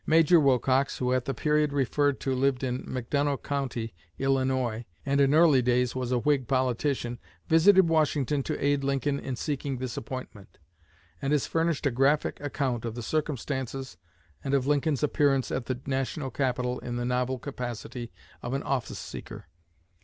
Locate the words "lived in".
2.33-2.81